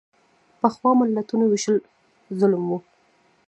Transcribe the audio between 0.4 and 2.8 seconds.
پخوا ملتونو وېشل ظلم و.